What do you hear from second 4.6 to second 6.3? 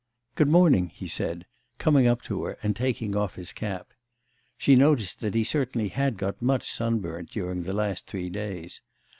noticed that he certainly had